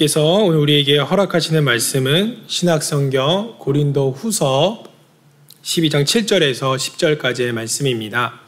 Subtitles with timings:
[0.00, 4.84] 하나님께서 오늘 우리에게 허락하시는 말씀은 신학성경 고린도 후서
[5.62, 8.40] 12장 7절에서 10절까지의 말씀입니다.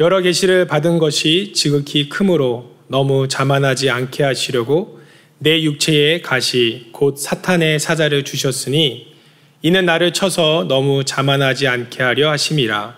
[0.00, 5.00] 여러 계시를 받은 것이 지극히 크므로 너무 자만하지 않게 하시려고
[5.38, 9.06] 내 육체에 가시 곧 사탄의 사자를 주셨으니
[9.62, 12.96] 이는 나를 쳐서 너무 자만하지 않게 하려 하심이라.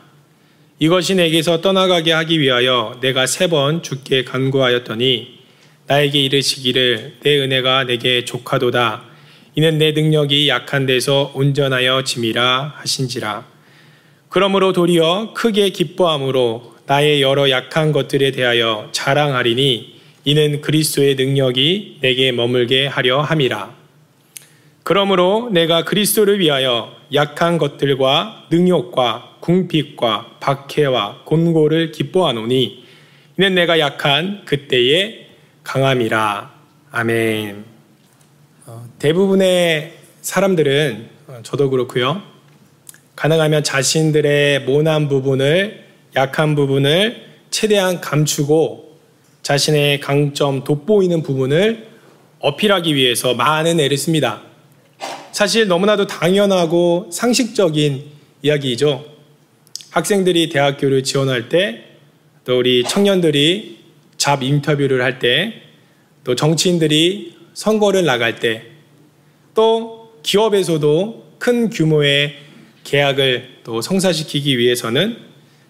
[0.78, 5.43] 이것이 내게서 떠나가게 하기 위하여 내가 세 번 죽게 간구하였더니
[5.86, 9.04] 나에게 이르시기를 내 은혜가 내게 족하도다.
[9.54, 13.46] 이는 내 능력이 약한 데서 온전하여 짐이라 하신지라.
[14.28, 19.94] 그러므로 도리어 크게 기뻐함으로 나의 여러 약한 것들에 대하여 자랑하리니
[20.24, 23.74] 이는 그리스도의 능력이 내게 머물게 하려 함이라.
[24.82, 32.84] 그러므로 내가 그리스도를 위하여 약한 것들과 능욕과 궁핍과 박해와 곤고를 기뻐하노니
[33.38, 35.23] 이는 내가 약한 그때의
[35.64, 36.54] 강함이라.
[36.92, 37.64] 아멘.
[38.66, 42.22] 어, 대부분의 사람들은 어, 저도 그렇고요.
[43.16, 45.84] 가능하면 자신들의 모난 부분을
[46.16, 48.98] 약한 부분을 최대한 감추고
[49.42, 51.88] 자신의 강점 돋보이는 부분을
[52.38, 54.42] 어필하기 위해서 많은 애를 씁니다.
[55.32, 58.04] 사실 너무나도 당연하고 상식적인
[58.42, 59.04] 이야기이죠.
[59.90, 61.84] 학생들이 대학교를 지원할 때,
[62.44, 63.83] 또 우리 청년들이
[64.24, 65.52] 잡 인터뷰를 할 때,
[66.24, 68.62] 또 정치인들이 선거를 나갈 때,
[69.52, 72.34] 또 기업에서도 큰 규모의
[72.84, 75.18] 계약을 또 성사시키기 위해서는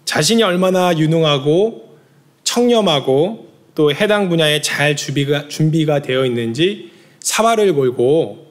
[0.04, 1.98] 자신이 얼마나 유능하고
[2.44, 8.46] 청렴하고 또 해당 분야에 잘 준비가, 준비가 되어 있는지 사활을 걸고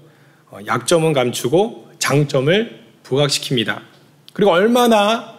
[0.51, 3.79] 어, 약점은 감추고 장점을 부각시킵니다.
[4.33, 5.38] 그리고 얼마나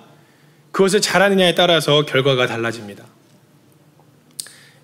[0.72, 3.13] 그것을 잘하느냐에 따라서 결과가 달라집니다.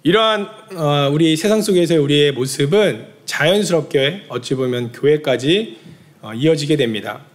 [0.02, 5.76] 이러한 어, 우리 세상 속에서의 우리의 모습은 자연스럽게 어찌 보면 교회까지
[6.23, 7.26] 어, 이어지게 됩니다.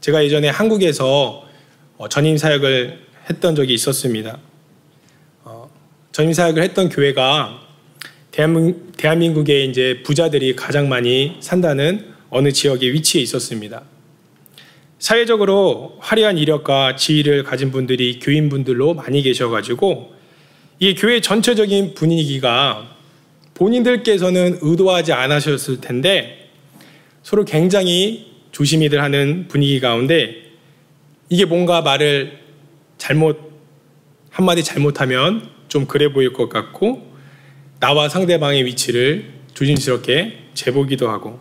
[0.00, 1.44] 제가 예전에 한국에서
[2.10, 4.38] 전임 사역을 했던 적이 있었습니다.
[6.12, 7.60] 전임 사역을 했던 교회가
[8.96, 13.82] 대한민국에 이제 부자들이 가장 많이 산다는 어느 지역에 위치해 있었습니다.
[15.00, 20.17] 사회적으로 화려한 이력과 지위를 가진 분들이 교인분들로 많이 계셔가지고
[20.80, 22.96] 이 교회 전체적인 분위기가
[23.54, 26.50] 본인들께서는 의도하지 않으셨을 텐데
[27.24, 30.36] 서로 굉장히 조심히들 하는 분위기 가운데
[31.28, 32.38] 이게 뭔가 말을
[32.96, 33.50] 잘못
[34.30, 37.08] 한마디 잘못하면 좀 그래 보일 것 같고
[37.80, 41.40] 나와 상대방의 위치를 조심스럽게 재보기도 하고.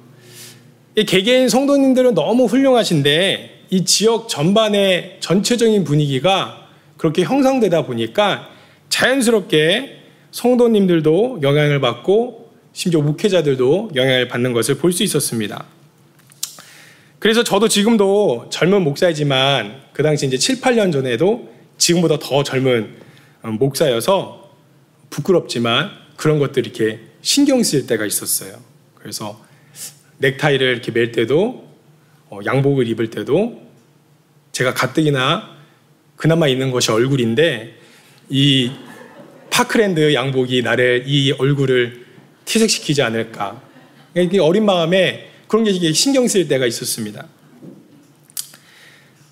[1.06, 6.68] 개개인 성도님들은 너무 훌륭하신데 이 지역 전반의 전체적인 분위기가
[6.98, 8.57] 그렇게 형성되다 보니까
[8.98, 10.00] 자연스럽게
[10.32, 15.66] 성도님들도 영향을 받고 심지어 목회자들도 영향을 받는 것을 볼 수 있었습니다.
[17.20, 21.48] 그래서 저도 지금도 젊은 목사이지만 그 당시 이제 7, 8년 전에도
[21.78, 22.96] 지금보다 더 젊은
[23.44, 24.52] 목사여서
[25.12, 28.58] 부끄럽지만 그런 것들이 이렇게 신경 쓰일 때가 있었어요.
[28.96, 29.40] 그래서
[30.18, 31.68] 넥타이를 이렇게 멜 때도
[32.30, 33.62] 어, 양복을 입을 때도
[34.54, 35.56] 제가 가뜩이나
[36.16, 37.76] 그나마 있는 것이 얼굴인데
[38.30, 38.72] 이
[39.58, 42.06] 파크랜드 양복이 나를 이 얼굴을
[42.46, 43.60] 퇴색시키지 않을까.
[44.40, 47.26] 어린 마음에 그런 게 신경 쓰일 때가 있었습니다.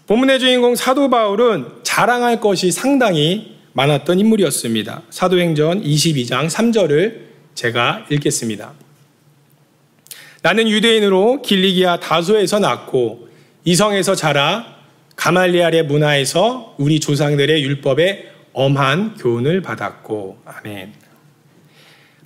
[0.08, 5.04] 본문의 주인공 사도 바울은 자랑할 것이 상당히 많았던 인물이었습니다.
[5.12, 7.20] 사도행전 22장 3절을
[7.54, 8.74] 제가 읽겠습니다.
[10.42, 13.30] 나는 유대인으로 길리기아 다소에서 낳고
[13.64, 14.76] 이성에서 자라
[15.18, 20.94] 가말리알의 문화에서 우리 조상들의 율법에 엄한 교훈을 받았고 아멘.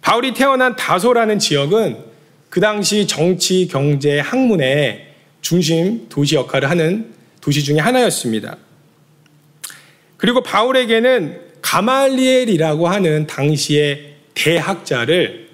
[0.01, 2.05] 바울이 태어난 다소라는 지역은
[2.49, 5.07] 그 당시 정치, 경제, 학문의
[5.41, 8.57] 중심 도시 역할을 하는 도시 중의 하나였습니다.
[10.17, 15.49] 그리고 바울에게는 가말리엘이라고 하는 당시의 대학자를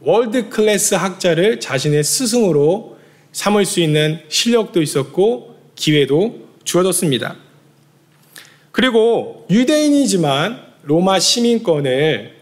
[0.00, 2.98] world class 학자를 자신의 스승으로
[3.32, 7.47] 삼을 수 있는 실력도 있었고 기회도 주어졌습니다.
[8.78, 12.36] 그리고 유대인이지만 로마 시민권을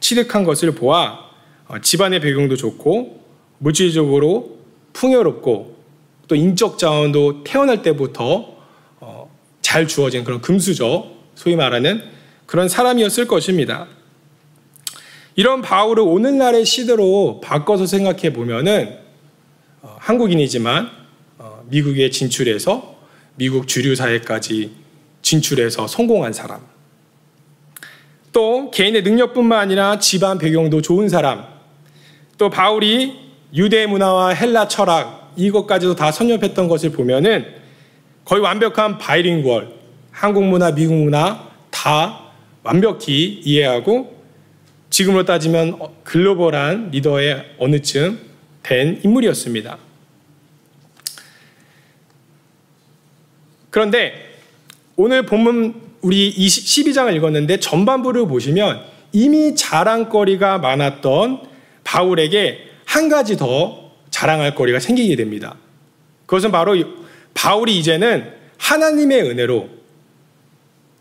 [0.00, 1.18] 취득한 것을 보아
[1.66, 3.24] 어, 집안의 배경도 좋고
[3.56, 4.58] 물질적으로
[4.92, 5.78] 풍요롭고
[6.28, 8.58] 또 인적 자원도 태어날 때부터
[9.00, 12.02] 어, 잘 주어진 그런 금수저 소위 말하는
[12.44, 13.86] 그런 사람이었을 것입니다.
[15.36, 18.98] 이런 바울을 오늘날의 시대로 바꿔서 생각해 보면은
[19.80, 20.90] 어, 한국인이지만
[21.38, 22.94] 어, 미국에 진출해서
[23.36, 24.87] 미국 주류 사회까지
[25.22, 26.60] 진출해서 성공한 사람.
[28.32, 31.44] 또 개인의 능력뿐만 아니라 집안 배경도 좋은 사람.
[32.36, 37.46] 또 바울이 유대 문화와 헬라 철학 이것까지도 다 선nhập했던 것을 보면은
[38.24, 39.72] 거의 완벽한 바이링구얼
[40.10, 42.20] 한국 문화, 미국 문화 다
[42.62, 44.18] 완벽히 이해하고
[44.90, 49.78] 지금으로 따지면 글로벌한 리더의 어느 쯤된 인물이었습니다.
[53.70, 54.27] 그런데
[55.00, 58.80] 오늘 본문 우리 12장을 읽었는데 전반부를 보시면
[59.12, 61.40] 이미 자랑거리가 많았던
[61.84, 65.54] 바울에게 한 가지 더 자랑할 거리가 생기게 됩니다.
[66.26, 66.74] 그것은 바로
[67.32, 69.68] 바울이 이제는 하나님의 은혜로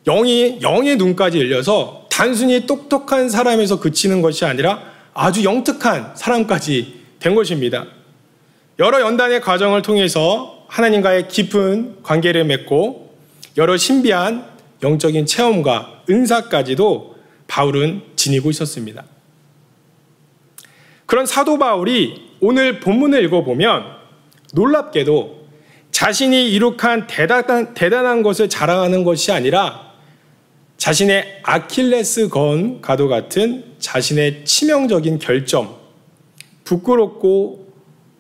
[0.06, 4.80] 영이, 영의 눈까지 열려서 단순히 똑똑한 사람에서 그치는 것이 아니라
[5.16, 7.88] 아주 영특한 사람까지 된 것입니다.
[8.78, 13.07] 여러 연단의 과정을 통해서 하나님과의 깊은 관계를 맺고
[13.58, 14.46] 여러 신비한
[14.84, 17.16] 영적인 체험과 은사까지도
[17.48, 19.04] 바울은 지니고 있었습니다.
[21.06, 23.84] 그런 사도 바울이 오늘 본문을 읽어보면
[24.54, 25.48] 놀랍게도
[25.92, 29.94] 자신이 이룩한 대단한, 대단한 것을 자랑하는 것이 아니라
[30.78, 35.76] 자신의 아킬레스 건과도 같은 자신의 치명적인 결점,
[36.64, 37.74] 부끄럽고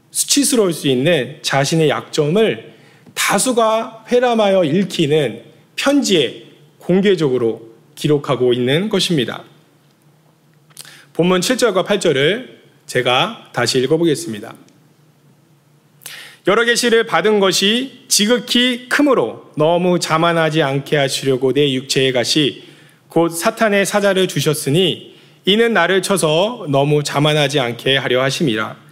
[0.09, 2.76] 수치스러울 수 있는 자신의 약점을
[3.17, 5.43] 다수가 회람하여 읽히는
[5.75, 6.43] 편지에
[6.77, 9.43] 공개적으로 기록하고 있는 것입니다.
[11.13, 14.53] 본문 7절과 8절을 제가 다시 읽어보겠습니다.
[16.45, 22.63] 여러 계시를 받은 것이 지극히 크므로 너무 자만하지 않게 하시려고 내 육체의 가시
[23.09, 28.86] 곧 사탄의 사자를 주셨으니 이는 나를 쳐서 너무 자만하지 않게 하려 하심이라.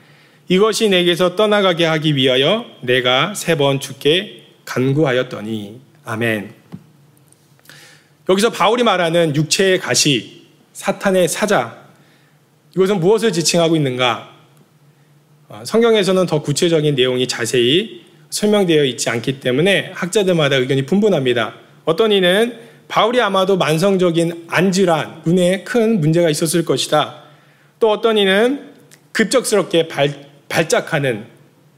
[0.47, 6.53] 이것이 내게서 떠나가게 하기 위하여 내가 세번 죽게 간구하였더니 아멘.
[8.29, 11.85] 여기서 바울이 말하는 육체의 가시, 사탄의 사자,
[12.75, 14.35] 이것은 무엇을 지칭하고 있는가?
[15.47, 21.53] 어, 성경에서는 더 구체적인 내용이 자세히 설명되어 있지 않기 때문에 학자들마다 의견이 분분합니다.
[21.85, 27.23] 어떤 이는 바울이 아마도 만성적인 안질환, 눈에 큰 문제가 있었을 것이다.
[27.79, 28.73] 또 어떤 이는
[29.11, 31.25] 급작스럽게 발, 발작하는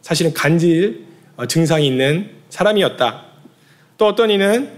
[0.01, 1.05] 사실은 간질
[1.35, 3.23] 어, 증상이 있는 사람이었다.
[3.97, 4.71] 또 어떤 이는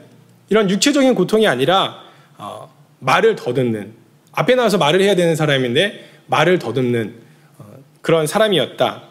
[0.50, 2.02] 이런 육체적인 고통이 아니라
[2.38, 3.94] 어, 말을 더듬는
[4.32, 7.16] 앞에 나와서 말을 해야 되는 사람인데 말을 더듬는
[7.58, 7.66] 어,
[8.02, 9.04] 그런 사람이었다.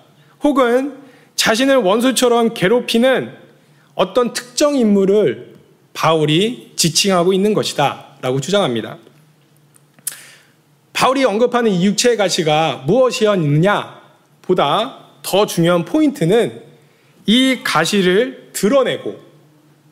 [0.42, 0.99] 혹은
[1.37, 3.32] 자신을 원수처럼 괴롭히는
[3.94, 5.54] 어떤 특정 인물을
[5.92, 8.06] 바울이 지칭하고 있는 것이다.
[8.20, 8.99] 라고 주장합니다.
[10.92, 13.97] 바울이 언급하는 이 육체의 가시가 무엇이었느냐
[14.48, 16.62] 보다 더 중요한 포인트는
[17.26, 19.20] 이 가시를 드러내고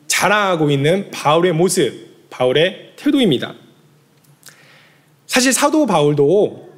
[0.07, 3.53] 자랑하고 있는 바울의 모습, 바울의 태도입니다.
[5.27, 6.69] 사실 사도 바울도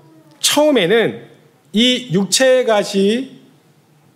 [0.42, 1.26] 처음에는
[1.72, 3.40] 이 육체의 가시,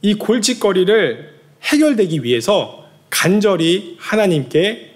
[0.01, 4.95] 이 골칫거리를 해결되기 위해서 간절히 하나님께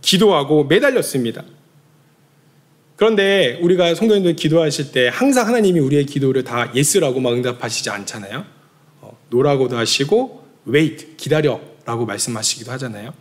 [0.00, 1.44] 기도하고 매달렸습니다.
[2.96, 8.44] 그런데 우리가 성도님들 기도하실 때 항상 하나님이 우리의 기도를 다 yes라고 막 응답하시지 않잖아요.
[9.00, 13.12] 어, no라고도 하시고 wait 기다려라고 말씀하시기도 하잖아요.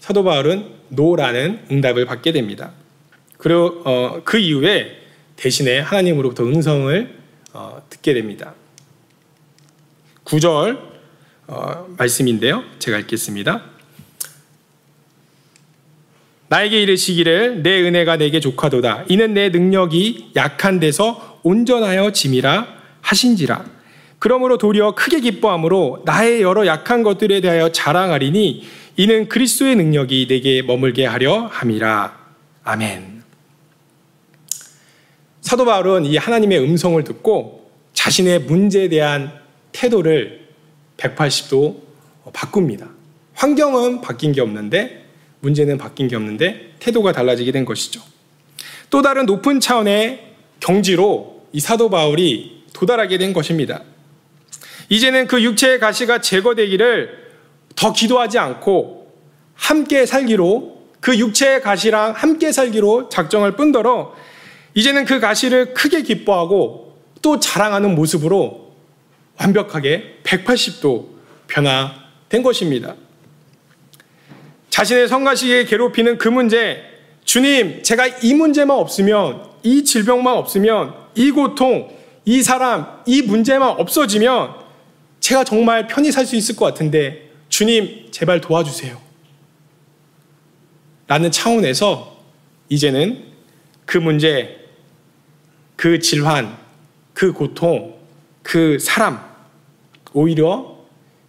[0.00, 2.72] 사도 바울은 no라는 응답을 받게 됩니다.
[3.38, 4.98] 그리고 어, 그 이후에
[5.36, 7.18] 대신에 하나님으로부터 음성을
[7.52, 8.54] 어, 듣게 됩니다.
[10.24, 10.78] 9절
[11.46, 12.64] 어, 말씀인데요.
[12.78, 13.73] 제가 읽겠습니다.
[16.54, 19.06] 나에게 이르시기를 내 은혜가 내게 족하도다.
[19.08, 22.68] 이는 내 능력이 약한 데서 온전하여 짐이라
[23.00, 23.64] 하신지라.
[24.20, 28.62] 그러므로 도리어 크게 기뻐함으로 나의 여러 약한 것들에 대하여 자랑하리니
[28.96, 32.16] 이는 그리스도의 능력이 내게 머물게 하려 함이라.
[32.62, 33.24] 아멘.
[35.40, 39.32] 사도 바울은 이 하나님의 음성을 듣고 자신의 문제에 대한
[39.72, 40.46] 태도를
[40.98, 41.80] 180도
[42.32, 42.88] 바꿉니다.
[43.34, 45.03] 환경은 바뀐 게 없는데
[45.44, 48.00] 문제는 바뀐 게 없는데 태도가 달라지게 된 것이죠.
[48.90, 53.82] 또 다른 높은 차원의 경지로 이 사도 바울이 도달하게 된 것입니다.
[54.88, 57.24] 이제는 그 육체의 가시가 제거되기를
[57.76, 59.12] 더 기도하지 않고
[59.54, 64.14] 함께 살기로 그 육체의 가시랑 함께 살기로 작정할 뿐더러
[64.74, 68.74] 이제는 그 가시를 크게 기뻐하고 또 자랑하는 모습으로
[69.38, 71.08] 완벽하게 180도
[71.48, 72.94] 변화된 것입니다.
[74.74, 76.82] 자신의 성가시에 괴롭히는 그 문제,
[77.24, 84.52] 주님, 제가 이 문제만 없으면, 이 질병만 없으면, 이 고통, 이 사람, 이 문제만 없어지면
[85.20, 89.00] 제가 정말 편히 살 수 있을 것 같은데, 주님, 제발 도와주세요.
[91.06, 92.16] 라는 차원에서
[92.68, 93.26] 이제는
[93.86, 94.58] 그 문제,
[95.76, 96.58] 그 질환,
[97.12, 97.94] 그 고통,
[98.42, 99.24] 그 사람
[100.12, 100.78] 오히려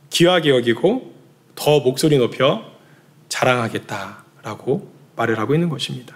[0.10, 1.14] 귀하게 여기고
[1.54, 2.75] 더 목소리 높여
[3.36, 6.16] 자랑하겠다라고 말을 하고 있는 것입니다.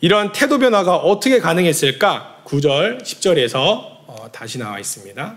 [0.00, 2.42] 이런 태도 변화가 어떻게 가능했을까?
[2.46, 5.36] 9절, 10절에서 어, 다시 나와 있습니다.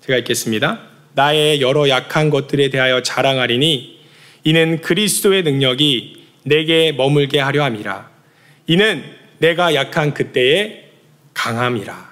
[0.00, 0.80] 제가 읽겠습니다.
[1.14, 4.00] 나의 여러 약한 것들에 대하여 자랑하리니
[4.44, 8.10] 이는 그리스도의 능력이 내게 머물게 하려 함이라.
[8.66, 9.04] 이는
[9.38, 10.90] 내가 약한 그때의
[11.34, 12.10] 강함이라.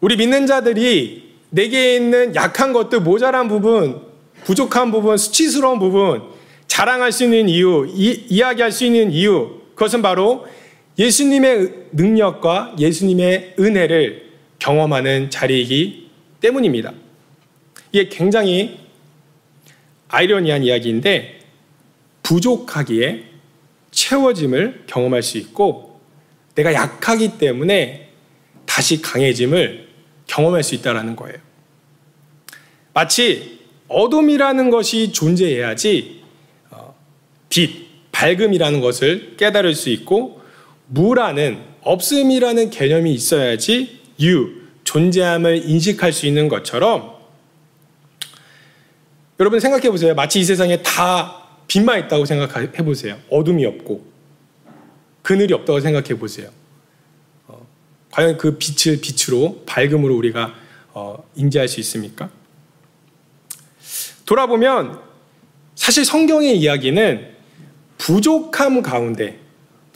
[0.00, 1.23] 우리 믿는 자들이
[1.54, 4.02] 내게 있는 약한 것들, 모자란 부분,
[4.42, 6.24] 부족한 부분, 수치스러운 부분,
[6.66, 10.48] 자랑할 수 있는 이유, 이, 이야기할 수 있는 이유, 그것은 바로
[10.98, 16.92] 예수님의 능력과 예수님의 은혜를 경험하는 자리이기 때문입니다.
[17.92, 18.80] 이게 굉장히
[20.08, 21.38] 아이러니한 이야기인데
[22.24, 23.26] 부족하기에
[23.92, 26.00] 채워짐을 경험할 수 있고
[26.56, 28.08] 내가 약하기 때문에
[28.66, 29.93] 다시 강해짐을
[30.34, 31.38] 경험할 수 있다는 거예요.
[32.92, 36.22] 마치 어둠이라는 것이 존재해야지
[36.70, 36.94] 어,
[37.48, 40.40] 빛, 밝음이라는 것을 깨달을 수 있고
[40.88, 47.14] 무라는 없음이라는 개념이 있어야지 유, 존재함을 인식할 수 있는 것처럼
[49.38, 50.14] 여러분 생각해 보세요.
[50.14, 53.18] 마치 이 세상에 다 빛만 있다고 생각해 보세요.
[53.30, 54.04] 어둠이 없고
[55.22, 56.50] 그늘이 없다고 생각해 보세요.
[58.14, 60.54] 어, 과연 그 빛을 빛으로 밝음으로 우리가
[60.92, 62.30] 어, 인지할 수 있습니까?
[64.24, 65.00] 돌아보면
[65.74, 67.34] 사실 성경의 이야기는
[67.98, 69.40] 부족함 가운데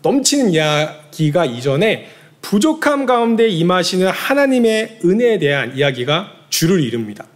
[0.03, 2.09] 넘치는 이야기가 이전에
[2.43, 7.27] 부족함 가운데 임하시는 하나님의 은혜에 대한 이야기가 주를 이룹니다.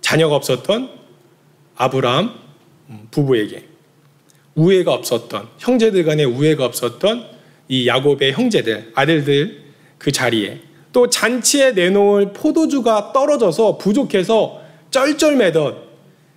[0.00, 0.90] 자녀가 없었던
[1.76, 2.32] 아브라함
[3.10, 3.66] 부부에게
[4.54, 7.35] 우애가 없었던 형제들 간에 우애가 없었던
[7.68, 9.62] 이 야곱의 형제들 아들들
[9.98, 10.60] 그 자리에
[10.92, 15.82] 또 잔치에 내놓을 포도주가 떨어져서 부족해서 쩔쩔매던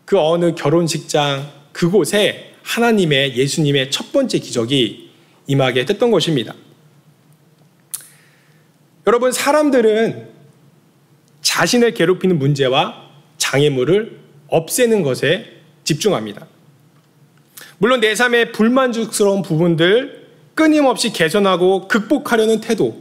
[0.05, 5.09] 그 어느 결혼식장 그곳에 하나님의 예수님의 첫 번째 기적이
[5.47, 6.53] 임하게 됐던 것입니다.
[9.07, 10.29] 여러분 사람들은
[11.41, 15.45] 자신을 괴롭히는 문제와 장애물을 없애는 것에
[15.83, 16.47] 집중합니다.
[17.77, 20.18] 물론 내 삶의 불만족스러운 부분들
[20.59, 22.93] 끊임없이 개선하고 극복하려는 태도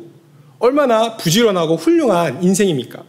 [0.60, 3.02] 얼마나 부지런하고 훌륭한 인생입니까?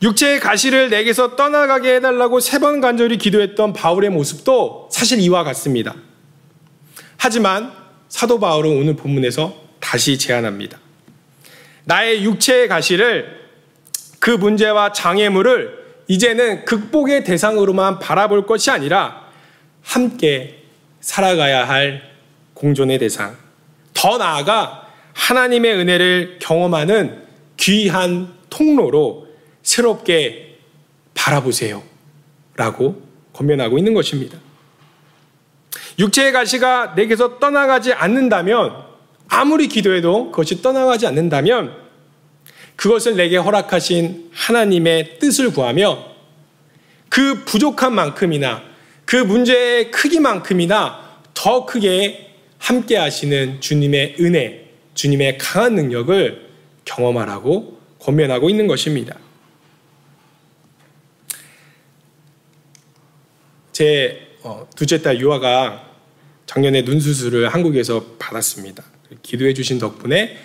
[0.00, 5.94] 육체의 가시를 내게서 떠나가게 해달라고 세 번 간절히 기도했던 바울의 모습도 사실 이와 같습니다.
[7.18, 7.72] 하지만
[8.08, 10.78] 사도 바울은 오늘 본문에서 다시 제안합니다.
[11.84, 13.38] 나의 육체의 가시를
[14.18, 19.26] 그 문제와 장애물을 이제는 극복의 대상으로만 바라볼 것이 아니라
[19.82, 20.62] 함께
[21.02, 22.09] 살아가야 할
[22.60, 23.38] 공존의 대상,
[23.94, 27.24] 더 나아가 하나님의 은혜를 경험하는
[27.56, 29.28] 귀한 통로로
[29.62, 30.58] 새롭게
[31.14, 31.82] 바라보세요.
[32.56, 33.02] 라고
[33.32, 34.38] 권면하고 있는 것입니다.
[35.98, 38.84] 육체의 가시가 내게서 떠나가지 않는다면,
[39.28, 41.74] 아무리 기도해도 그것이 떠나가지 않는다면,
[42.76, 46.04] 그것을 내게 허락하신 하나님의 뜻을 구하며
[47.08, 48.62] 그 부족한 만큼이나
[49.06, 52.29] 그 문제의 크기만큼이나 더 크게
[52.60, 56.50] 함께 하시는 주님의 은혜, 주님의 강한 능력을
[56.84, 59.18] 경험하라고 권면하고 있는 것입니다.
[63.72, 65.90] 제 어, 둘째 딸 유아가
[66.46, 68.84] 작년에 눈 수술을 한국에서 받았습니다.
[69.22, 70.36] 기도해 주신 덕분에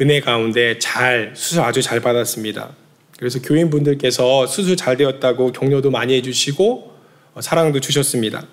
[0.00, 2.74] 은혜 가운데 잘 수술 아주 잘 받았습니다.
[3.16, 6.94] 그래서 교인분들께서 수술 잘 되었다고 격려도 많이 해주시고
[7.34, 8.44] 어, 사랑도 주셨습니다.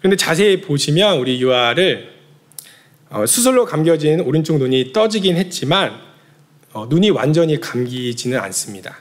[0.00, 2.10] 그런데 자세히 보시면 우리 유아를
[3.10, 6.00] 어, 수술로 감겨진 오른쪽 눈이 떠지긴 했지만
[6.88, 8.98] 눈이 완전히 감기지는 않습니다.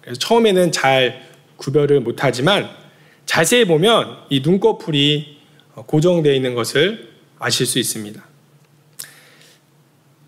[0.00, 2.68] 그래서 처음에는 잘 구별을 못하지만
[3.26, 5.38] 자세히 보면 이 눈꺼풀이
[5.74, 8.22] 고정되어 있는 것을 아실 수 있습니다.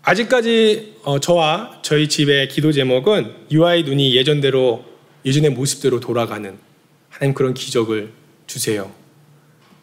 [0.03, 4.85] 아직까지 어, 저와 저희 집의 기도 제목은 유아의 눈이 예전대로
[5.25, 6.57] 예전의 모습대로 돌아가는
[7.09, 8.11] 하나님 그런 기적을
[8.45, 8.91] 주세요.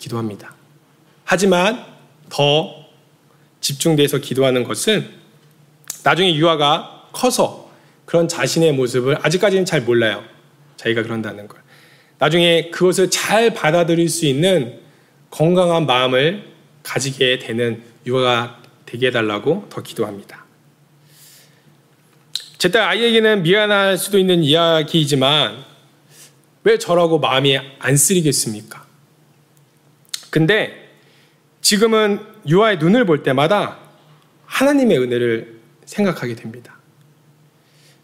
[0.02, 0.54] 기도합니다.
[1.24, 1.84] 하지만
[2.28, 2.86] 더
[3.60, 5.08] 집중돼서 기도하는 것은
[6.02, 7.70] 나중에 유아가 커서
[8.04, 10.24] 그런 자신의 모습을 아직까지는 잘 몰라요.
[10.76, 11.60] 자기가 그런다는 걸.
[12.18, 14.80] 나중에 그것을 잘 받아들일 수 있는
[15.30, 16.50] 건강한 마음을
[16.82, 20.44] 가지게 되는 유아가 되게 해달라고 더 기도합니다.
[22.58, 25.64] 제 딸 아이에게는 미안할 수도 있는 이야기이지만
[26.64, 28.84] 왜 저라고 마음이 안 쓰리겠습니까?
[30.32, 30.88] 근데
[31.60, 33.76] 지금은 유아의 눈을 볼 때마다
[34.46, 36.78] 하나님의 은혜를 생각하게 됩니다.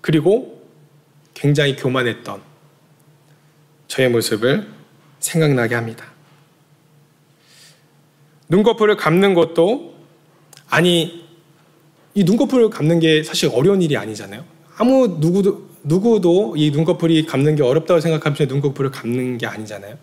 [0.03, 0.63] 그리고
[1.33, 2.43] 굉장히 교만했던
[3.87, 4.69] 저의 모습을
[5.21, 6.05] 생각나게 합니다.
[8.51, 9.95] 눈꺼풀을 감는 것도
[10.69, 11.27] 아니
[12.13, 14.45] 이 눈꺼풀을 감는 게 사실 어려운 일이 아니잖아요.
[14.77, 19.97] 아무 누구도 누구도 이 눈꺼풀이 감는 게 어렵다고 생각하면서 눈꺼풀을 감는 게 아니잖아요.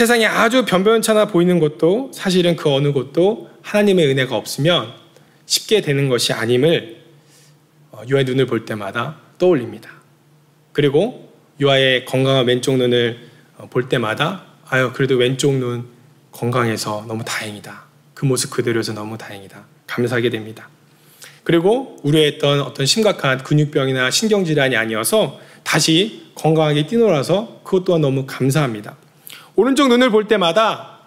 [0.00, 4.94] 세상에 아주 변변찮아 보이는 것도 사실은 그 어느 것도 하나님의 은혜가 없으면
[5.44, 7.02] 쉽게 되는 것이 아님을
[7.90, 9.90] 어, 유아의 눈을 볼 때마다 떠올립니다.
[10.72, 15.84] 그리고 유아의 건강한 왼쪽 눈을 어, 볼 때마다 아유 그래도 왼쪽 눈
[16.32, 17.82] 건강해서 너무 다행이다.
[18.14, 19.66] 그 모습 그대로여서 너무 다행이다.
[19.86, 20.70] 감사하게 됩니다.
[21.44, 28.96] 그리고 우려했던 어떤 심각한 근육병이나 신경질환이 아니어서 다시 건강하게 뛰놀아서 그것 또한 너무 감사합니다.
[29.60, 31.00] 오른쪽 눈을 볼 때마다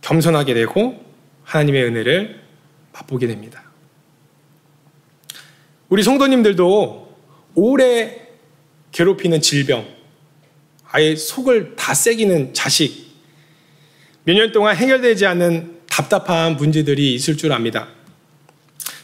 [0.00, 1.04] 겸손하게 되고
[1.44, 2.40] 하나님의 은혜를
[2.94, 3.62] 맛보게 됩니다.
[5.90, 7.14] 우리 성도님들도
[7.54, 8.28] 오래
[8.90, 9.86] 괴롭히는 질병,
[10.90, 13.06] 아예 속을 다 새기는 자식,
[14.24, 17.88] 몇 년 동안 해결되지 않는 답답한 문제들이 있을 줄 압니다.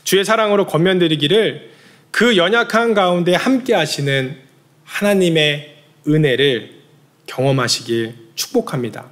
[0.04, 1.70] 주의 사랑으로 권면드리기를
[2.10, 4.38] 그 연약한 가운데 함께 하시는
[4.84, 5.76] 하나님의
[6.08, 6.80] 은혜를
[7.26, 9.06] 경험하시길 축복합니다.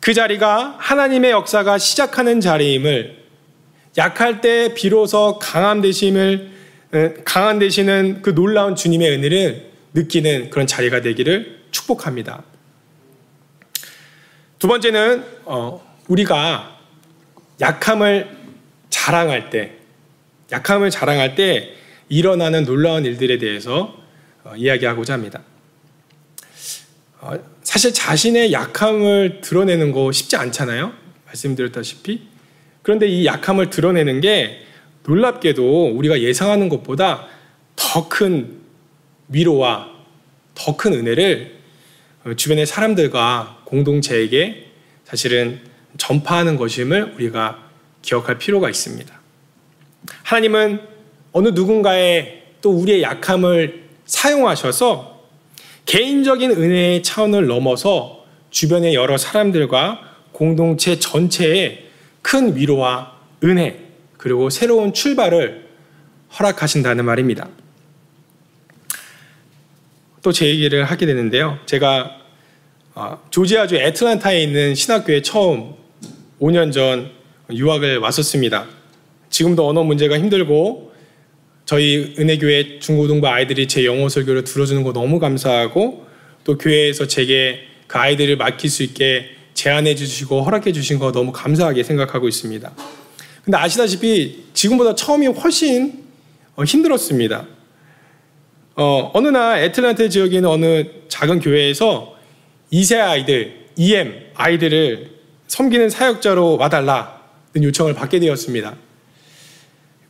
[0.00, 3.24] 그 자리가 하나님의 역사가 시작하는 자리임을
[3.96, 6.52] 약할 때 비로소 강함 되심을
[7.24, 12.42] 강한 되시는 그 놀라운 주님의 은혜를 느끼는 그런 자리가 되기를 축복합니다.
[14.58, 16.78] 두 번째는 어, 우리가
[17.60, 18.36] 약함을
[18.90, 19.72] 자랑할 때,
[20.52, 21.74] 약함을 자랑할 때
[22.08, 23.96] 일어나는 놀라운 일들에 대해서
[24.44, 25.40] 어, 이야기하고자 합니다.
[27.74, 30.92] 어, 사실 자신의 약함을 드러내는 거 쉽지 않잖아요.
[31.26, 32.22] 말씀드렸다시피.
[32.82, 34.60] 그런데 이 약함을 드러내는 게
[35.02, 37.26] 놀랍게도 우리가 예상하는 것보다
[37.74, 38.60] 더 큰
[39.28, 39.90] 위로와
[40.54, 41.56] 더 큰 은혜를
[42.24, 44.70] 어, 주변의 사람들과 공동체에게
[45.04, 45.60] 사실은
[45.98, 47.70] 전파하는 것임을 우리가
[48.02, 49.20] 기억할 필요가 있습니다.
[50.22, 50.80] 하나님은
[51.32, 55.13] 어느 누군가의 또 우리의 약함을 사용하셔서
[55.86, 60.00] 개인적인 은혜의 차원을 넘어서 주변의 여러 사람들과
[60.32, 61.86] 공동체 전체에
[62.22, 63.12] 큰 위로와
[63.44, 63.80] 은혜,
[64.16, 65.68] 그리고 새로운 출발을
[66.38, 67.48] 허락하신다는 말입니다.
[70.22, 71.58] 또 제 얘기를 하게 되는데요.
[71.66, 72.18] 제가
[72.94, 75.74] 어, 조지아주 애틀란타에 있는 신학교에 처음
[76.40, 77.10] 5년 전
[77.52, 78.66] 유학을 왔었습니다.
[79.28, 80.93] 지금도 언어 문제가 힘들고
[81.64, 86.06] 저희 은혜교회 중고등부 아이들이 제 영어 설교를 들어주는 거 너무 감사하고
[86.44, 91.82] 또 교회에서 제게 그 아이들을 맡길 수 있게 제안해 주시고 허락해 주신 거 너무 감사하게
[91.82, 92.72] 생각하고 있습니다.
[93.44, 96.04] 근데 아시다시피 지금보다 처음이 훨씬
[96.56, 97.46] 어, 힘들었습니다.
[98.76, 102.14] 어, 어느 날 애틀란타 지역에 있는 어느 작은 교회에서
[102.72, 105.10] 2세 아이들, EM 아이들을
[105.46, 108.76] 섬기는 사역자로 와달라는 요청을 받게 되었습니다.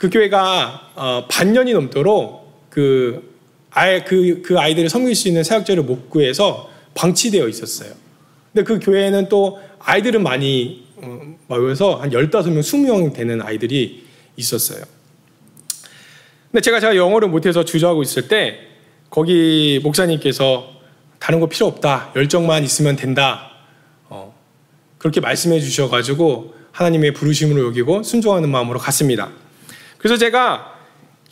[0.05, 3.39] 그 교회가 어, 반년이 넘도록 그
[3.71, 7.95] 아예 그, 그 아이들을 섬길 수 있는 사역자를 못 구해서 방치되어 있었어요.
[8.53, 14.05] 근데 그 교회에는 또 아이들은 많이 어, 모여서 한 15명, 20명 되는 아이들이
[14.37, 14.85] 있었어요.
[16.53, 18.59] 근데 제가 제가 영어를 못해서 주저하고 있을 때
[19.09, 20.69] 거기 목사님께서
[21.19, 22.13] 다른 거 필요 없다.
[22.15, 23.53] 열정만 있으면 된다.
[24.11, 24.37] 어,
[24.99, 29.31] 그렇게 말씀해 주셔가지고 하나님의 부르심으로 여기고 순종하는 마음으로 갔습니다.
[30.05, 30.75] 그래서 제가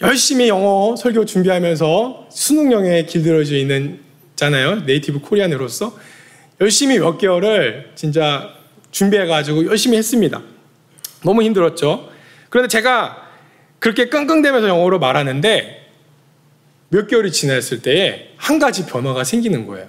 [0.01, 4.01] 열심히 영어 설교 준비하면서 수능령에 길들여져 있는
[4.35, 4.77] 잖아요.
[4.87, 5.95] 네이티브 코리안으로서
[6.59, 8.49] 열심히 몇 개월을 진짜
[8.91, 10.41] 준비해 가지고 열심히 했습니다.
[11.23, 12.09] 너무 힘들었죠.
[12.49, 13.29] 그런데 제가
[13.79, 15.91] 그렇게 끙끙대면서 영어로 말하는데
[16.89, 19.87] 몇 개월이 지났을 때에 한 가지 변화가 생기는 거예요.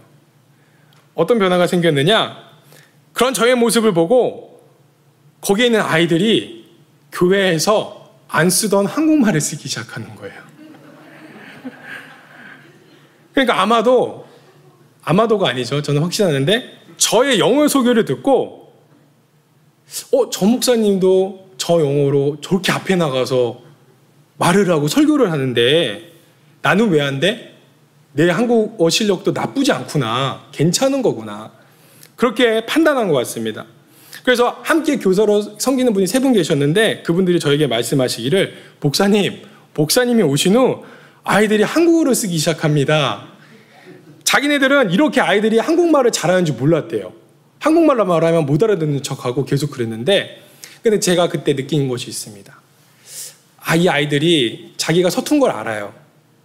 [1.16, 2.36] 어떤 변화가 생겼느냐?
[3.14, 4.62] 그런 저의 모습을 보고
[5.40, 6.66] 거기에 있는 아이들이
[7.14, 8.03] 교회에서
[8.34, 10.42] 안 쓰던 한국말을 쓰기 시작하는 거예요.
[13.32, 14.26] 그러니까 아마도
[15.04, 15.84] 아마도가 아니죠.
[15.84, 16.64] 저는 확신하는데
[16.98, 18.74] 저의 영어 소개를 듣고
[20.14, 23.62] 어, 저 목사님도 저 영어로 저렇게 앞에 나가서
[24.38, 26.12] 말을 하고 설교를 하는데
[26.64, 27.56] 나는 왜 안 돼?
[28.14, 30.48] 내 한국어 실력도 나쁘지 않구나.
[30.52, 31.52] 괜찮은 거구나.
[32.16, 33.66] 그렇게 판단한 것 같습니다.
[34.24, 39.42] 그래서 함께 교사로 섬기는 분이 세 분 계셨는데 그분들이 저에게 말씀하시기를 목사님,
[39.76, 40.84] 목사님이 오신 후
[41.24, 43.28] 아이들이 한국어를 쓰기 시작합니다.
[44.24, 47.14] 자기네들은 이렇게 아이들이 한국말을 잘하는 줄 몰랐대요.
[47.60, 50.42] 한국말로 말하면 못 알아듣는 척하고 계속 그랬는데
[50.82, 52.54] 근데 제가 그때 느낀 것이 있습니다.
[53.60, 55.94] 아, 이 아이들이 자기가 서툰 걸 알아요.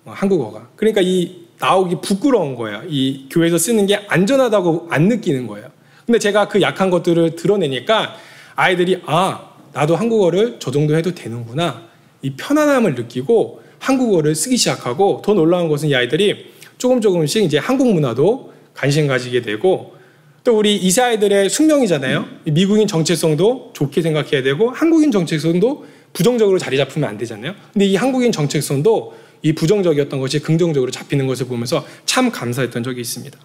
[0.04, 0.68] 어, 한국어가.
[0.76, 2.82] 그러니까 이 나오기 부끄러운 거예요.
[2.88, 5.68] 이 교회에서 쓰는 게 안전하다고 안 느끼는 거예요.
[6.08, 8.14] 근데 제가 그 약한 것들을 드러내니까
[8.56, 11.82] 아이들이 아, 나도 한국어를 저 정도 해도 되는구나.
[12.22, 16.46] 이 편안함을 느끼고 한국어를 쓰기 시작하고 더 놀라운 것은 이 아이들이
[16.78, 19.96] 조금 조금씩 이제 한국 문화도 관심 가지게 되고
[20.44, 22.24] 또 우리 이세 아이들의 숙명이잖아요.
[22.44, 27.52] 미국인 정체성도 좋게 생각해야 되고 한국인 정체성도 부정적으로 자리 잡으면 안 되잖아요.
[27.74, 33.38] 근데 이 한국인 정체성도 이 부정적이었던 것이 긍정적으로 잡히는 것을 보면서 참 감사했던 적이 있습니다.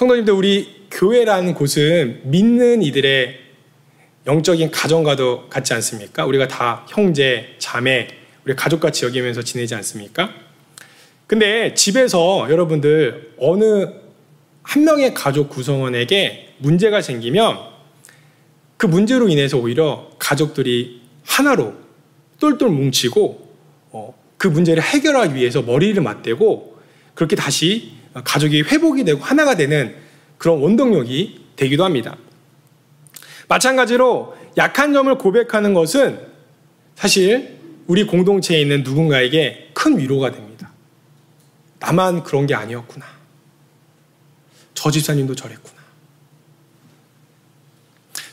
[0.00, 3.38] 성도님들 우리 교회라는 곳은 믿는 이들의
[4.26, 6.24] 영적인 가정과도 같지 않습니까?
[6.24, 8.08] 우리가 다 형제, 자매,
[8.46, 10.32] 우리 가족같이 여기면서 지내지 않습니까?
[11.26, 13.88] 근데 집에서 여러분들 어느
[14.62, 17.58] 한 명의 가족 구성원에게 문제가 생기면
[18.78, 21.74] 그 문제로 인해서 오히려 가족들이 하나로
[22.38, 23.54] 똘똘 뭉치고
[23.90, 26.78] 어, 그 문제를 해결하기 위해서 머리를 맞대고
[27.12, 29.94] 그렇게 다시 가족이 회복이 되고 하나가 되는
[30.38, 32.16] 그런 원동력이 되기도 합니다.
[33.48, 36.20] 마찬가지로 약한 점을 고백하는 것은
[36.94, 40.70] 사실 우리 공동체에 있는 누군가에게 큰 위로가 됩니다.
[41.78, 43.06] 나만 그런 게 아니었구나.
[44.74, 45.80] 저 집사님도 저랬구나.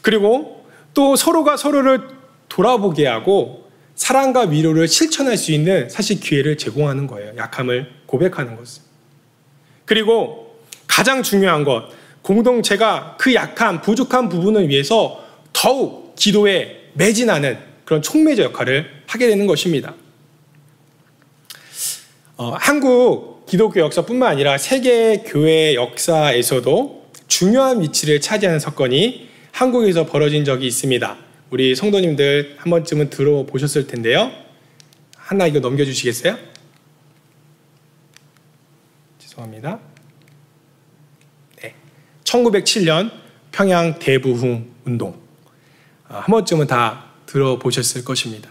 [0.01, 2.09] 그리고 또 서로가 서로를
[2.49, 7.35] 돌아보게 하고 사랑과 위로를 실천할 수 있는 사실 기회를 제공하는 거예요.
[7.35, 8.86] 약함을 고백하는 것은.
[9.87, 11.89] 그리고 가장 중요한 것,
[12.21, 15.23] 공동체가 그 약한, 부족한 부분을 위해서
[15.53, 19.95] 더욱 기도에 매진하는 그런 촉매자 역할을 하게 되는 것입니다.
[22.35, 30.67] 어, 한국 기독교 역사뿐만 아니라 세계 교회 역사에서도 중요한 위치를 차지하는 사건이 한국에서 벌어진 적이
[30.67, 31.17] 있습니다.
[31.49, 34.31] 우리 성도님들 한 번쯤은 들어보셨을 텐데요.
[35.15, 36.37] 하나 이거 넘겨주시겠어요?
[39.37, 39.79] 죄송합니다.
[41.61, 41.73] 네.
[42.23, 43.11] 1907년
[43.51, 45.15] 평양 대부흥 운동.
[46.07, 48.49] 아, 한 번쯤은 다 들어보셨을 것입니다.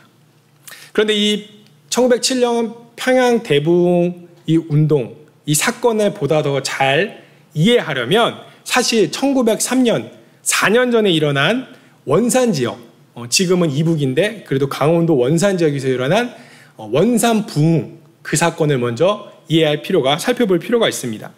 [0.93, 1.49] 그런데 이
[1.91, 10.11] 1907년 평양 대부흥 이 운동, 이 사건을 보다 더 잘 이해하려면 사실 1903년
[10.43, 11.67] 4년 전에 일어난
[12.05, 12.79] 원산 지역,
[13.15, 16.33] 어, 지금은 이북인데 그래도 강원도 원산 지역에서 일어난
[16.77, 21.31] 어, 원산 부흥 그 사건을 먼저 이해할 필요가 살펴볼 필요가 있습니다.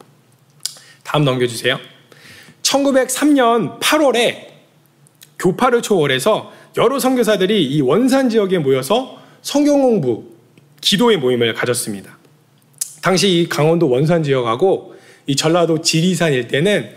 [1.05, 1.79] 다음 넘겨주세요.
[2.63, 4.49] 1903년 8월에
[5.39, 10.25] 교파를 초월해서 여러 선교사들이 이 원산 지역에 모여서 성경 공부,
[10.81, 12.19] 기도의 모임을 가졌습니다.
[13.01, 16.91] 당시 이 강원도 원산 지역하고 이 전라도 지리산 일대는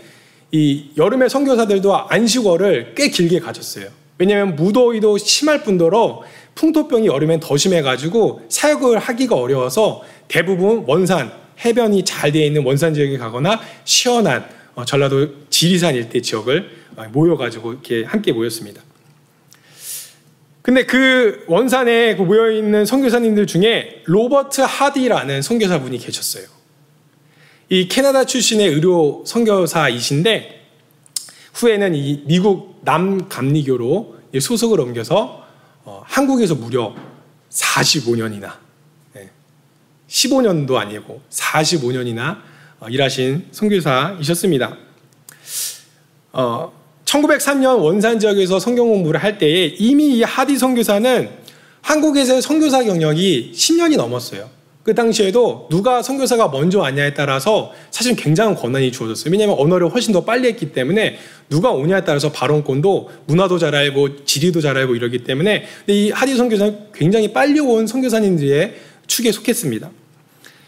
[0.50, 3.88] 이 여름에 선교사들도 안식월을 꽤 길게 가졌어요.
[4.18, 6.22] 왜냐하면 무더위도 심할 뿐더러
[6.54, 11.32] 풍토병이 여름엔 더 심해가지고 사역을 하기가 어려워서 대부분 원산
[11.64, 17.72] 해변이 잘 되어 있는 원산 지역에 가거나 시원한 어, 전라도 지리산 일대 지역을 어, 모여가지고
[17.72, 18.82] 이렇게 함께 모였습니다.
[20.62, 26.44] 근데 그 원산에 그 모여 있는 선교사님들 중에 로버트 하디라는 선교사분이 계셨어요.
[27.68, 30.60] 이 캐나다 출신의 의료 선교사이신데
[31.54, 35.41] 후에는 이 미국 남감리교로 소속을 옮겨서
[35.84, 36.94] 어, 한국에서 무려
[37.50, 38.62] 45년이나
[40.12, 42.38] 15년도 아니고 45년이나
[42.80, 44.76] 어, 일하신 선교사이셨습니다.
[46.32, 46.72] 어,
[47.04, 51.30] 1903년 원산 지역에서 성경 공부를 할 때에 이미 이 하디 선교사는
[51.80, 54.48] 한국에서의 선교사 경력이 10년이 넘었어요.
[54.82, 59.30] 그 당시에도 누가 선교사가 먼저 왔냐에 따라서 사실 굉장한 권한이 주어졌어요.
[59.30, 61.18] 왜냐하면 언어를 훨씬 더 빨리 했기 때문에
[61.48, 66.78] 누가 오냐에 따라서 발언권도 문화도 잘 알고 지리도 잘 알고 이러기 때문에 이 하디 선교사는
[66.92, 68.74] 굉장히 빨리 온 선교사님들의
[69.06, 69.90] 축에 속했습니다.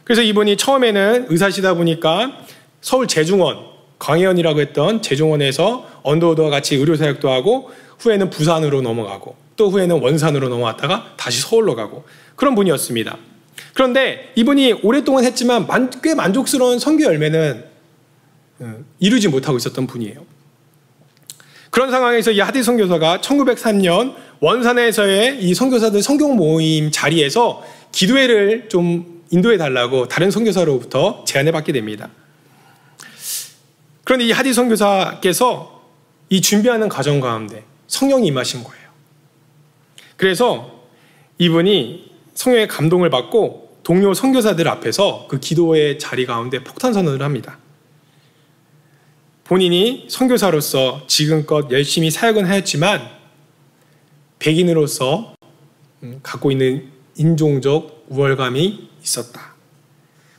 [0.05, 2.39] 그래서 이분이 처음에는 의사시다 보니까
[2.81, 3.59] 서울 재중원
[3.99, 11.15] 광해원이라고 했던 재중원에서 언더우드와 같이 의료 사역도 하고 후에는 부산으로 넘어가고 또 후에는 원산으로 넘어왔다가
[11.17, 12.05] 다시 서울로 가고
[12.37, 13.17] 그런 분이었습니다.
[13.75, 15.67] 그런데 이분이 오랫동안 했지만
[16.03, 17.65] 꽤 만족스러운 선교 열매는
[18.61, 20.25] 어, 이루지 못하고 있었던 분이에요.
[21.71, 29.57] 그런 상황에서 이 하디 선교사가 1903년 원산에서의 이 선교사들 성경 모임 자리에서 기도회를 좀 인도해
[29.57, 32.11] 달라고 다른 선교사로부터 제안을 받게 됩니다.
[34.05, 35.83] 그런데 이 하디 선교사께서
[36.29, 38.85] 이 준비하는 과정 가운데 성령이 임하신 거예요.
[40.17, 40.85] 그래서
[41.39, 47.59] 이분이 성령의 감동을 받고 동료 선교사들 앞에서 그 기도의 자리 가운데 폭탄 선언을 합니다.
[49.45, 53.11] 본인이 선교사로서 지금껏 열심히 사역은 하였지만
[54.39, 55.35] 백인으로서
[56.03, 59.55] 음, 갖고 있는 인종적 우월감이 있었다.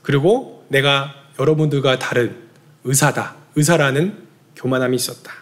[0.01, 2.35] 그리고 내가 여러분들과 다른
[2.83, 3.35] 의사다.
[3.55, 5.33] 의사라는 교만함이 있었다.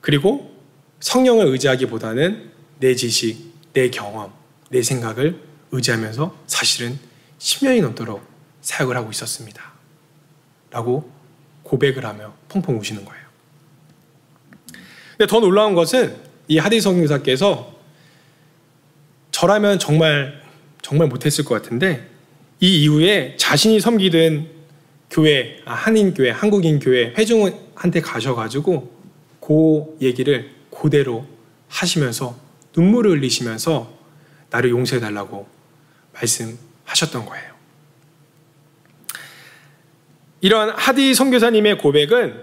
[0.00, 0.54] 그리고
[1.00, 2.50] 성령을 의지하기보다는
[2.80, 4.32] 내 지식, 내 경험,
[4.70, 6.98] 내 생각을 의지하면서 사실은
[7.38, 8.22] 10년이 넘도록
[8.62, 9.72] 사역을 하고 있었습니다.
[10.70, 11.10] 라고
[11.62, 13.24] 고백을 하며 펑펑 우시는 거예요.
[15.16, 16.16] 근데 더 놀라운 것은
[16.48, 17.74] 이 하디 성교사께서
[19.30, 20.42] 저라면 정말
[20.82, 22.08] 정말 못했을 것 같은데
[22.60, 24.48] 이 이후에 자신이 섬기던
[25.10, 28.92] 교회, 아, 한인 교회, 한국인 교회 회중한테 가셔가지고
[29.40, 31.26] 그 얘기를 그대로
[31.68, 32.36] 하시면서
[32.76, 33.92] 눈물을 흘리시면서
[34.50, 35.53] 나를 용서해달라고
[36.14, 37.54] 말씀하셨던 거예요.
[40.40, 42.34] 이런 하디 선교사님의 고백은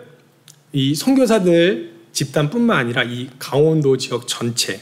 [0.73, 4.81] 이 선교사들 집단뿐만 아니라 이 강원도 지역 전체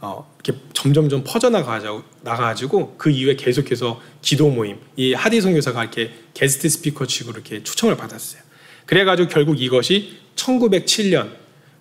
[0.00, 7.34] 어, 이렇게 점점점 퍼져나가가지고 그 이후에 계속해서 기도 모임 이 하디 선교사가 이렇게 게스트 스피커식으로
[7.34, 8.42] 이렇게 초청을 받았어요.
[8.86, 11.30] 그래가지고 결국 이것이 1907년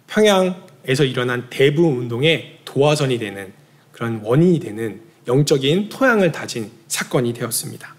[0.08, 3.54] 평양에서 일어난 대부 운동의 도화선이 되는
[3.92, 7.96] 그런 원인이 되는 영적인 토양을 다진 사건이 되었습니다.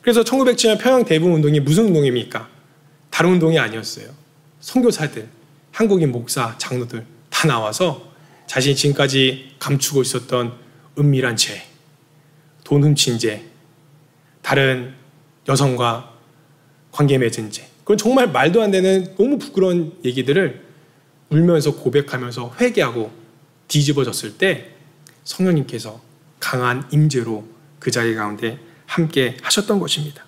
[0.00, 2.48] 그래서 1907년 평양 대부 운동이 무슨 운동입니까?
[3.10, 4.08] 다른 운동이 아니었어요.
[4.60, 5.28] 선교사들,
[5.72, 8.12] 한국인 목사, 장로들 다 나와서
[8.46, 10.54] 자신이 지금까지 감추고 있었던
[10.98, 11.62] 은밀한 죄,
[12.64, 13.44] 돈 훔친 죄,
[14.42, 14.94] 다른
[15.48, 16.14] 여성과
[16.90, 20.66] 관계 맺은 죄, 그건 정말 말도 안 되는 너무 부끄러운 얘기들을
[21.30, 23.10] 울면서 고백하면서 회개하고
[23.68, 24.70] 뒤집어졌을 때
[25.24, 26.07] 성령님께서
[26.40, 27.46] 강한 임재로
[27.78, 30.24] 그 자리 가운데 함께 하셨던 것입니다.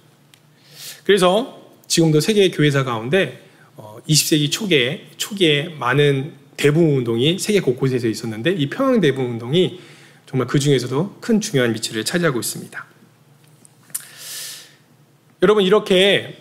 [1.05, 3.43] 그래서 지금도 세계 교회사 가운데
[3.77, 9.81] 20세기 어, 초기에 초기에 많은 대부분 운동이 세계 곳곳에서 있었는데 이 평양 대부분 운동이
[10.27, 12.87] 정말 그 중에서도 큰 중요한 위치를 차지하고 있습니다.
[15.43, 16.37] 여러분 이렇게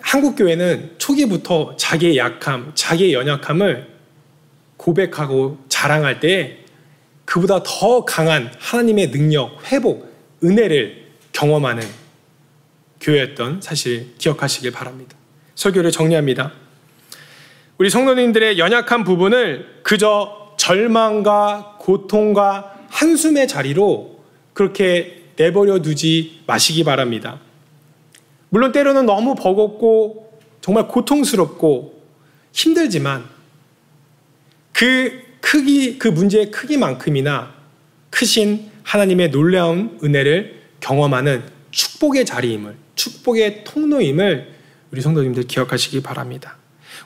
[0.00, 3.88] 한국 교회는 초기부터 자기의 약함, 자기의 연약함을
[4.76, 6.64] 고백하고 자랑할 때
[7.30, 10.12] 그보다 더 강한 하나님의 능력, 회복,
[10.42, 11.86] 은혜를 경험하는
[13.00, 15.16] 교회였던 사실 기억하시길 바랍니다.
[15.54, 16.52] 설교를 정리합니다.
[17.78, 24.18] 우리 성도님들의 연약한 부분을 그저 절망과 고통과 한숨의 자리로
[24.52, 27.38] 그렇게 내버려 두지 마시기 바랍니다.
[28.48, 32.02] 물론 때로는 너무 버겁고 정말 고통스럽고
[32.52, 33.24] 힘들지만
[34.72, 37.54] 그 크기, 그 문제의 크기만큼이나
[38.10, 44.48] 크신 하나님의 놀라운 은혜를 경험하는 축복의 자리임을, 축복의 통로임을
[44.90, 46.56] 우리 성도님들 기억하시기 바랍니다.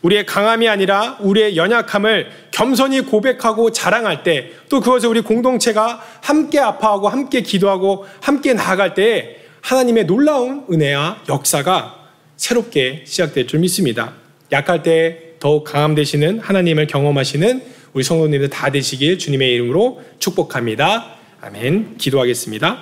[0.02, 7.08] 우리의 강함이 아니라 우리의 연약함을 겸손히 고백하고 자랑할 때, 또 그것을 우리 공동체가 함께 아파하고
[7.08, 12.04] 함께 기도하고 함께 나아갈 때 하나님의 놀라운 은혜와 역사가
[12.36, 14.12] 새롭게 시작될 줄 믿습니다.
[14.52, 21.16] 약할 때 더욱 강함 되시는 하나님을 경험하시는 우리 성도님들 다 되시길 주님의 이름으로 축복합니다.
[21.42, 21.98] 아멘.
[21.98, 22.78] 기도하겠습니다.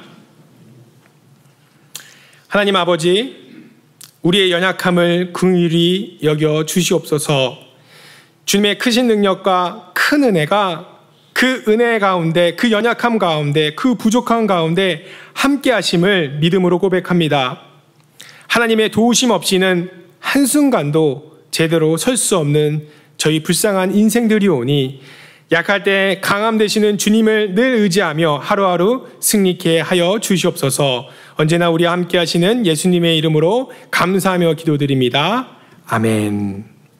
[2.46, 3.34] 하나님 아버지,
[4.22, 7.58] 우리의 연약함을 긍휼히 여겨 주시옵소서.
[8.44, 11.00] 주님의 크신 능력과 큰 은혜가
[11.32, 17.60] 그 은혜 가운데, 그 연약함 가운데, 그 부족함 가운데 함께 하심을 믿음으로 고백합니다.
[18.46, 25.00] 하나님의 도우심 없이는 한순간도 제대로 설 수 없는 저희 불쌍한 인생들이 오니
[25.52, 31.06] 약할 때 강함 되시는 주님을 늘 의지하며 하루하루 승리케 하여 주시옵소서.
[31.36, 35.50] 언제나 우리와 함께 하시는 예수님의 이름으로 감사하며 기도드립니다.
[35.86, 36.71] 아멘.